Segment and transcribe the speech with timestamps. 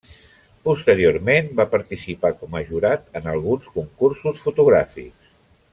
[0.67, 5.35] Posteriorment va participar com a jurat en alguns concursos fotogràfics.